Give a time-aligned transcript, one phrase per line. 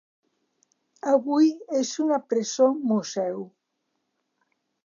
[1.11, 1.51] Avui
[1.81, 3.39] és una presó museu.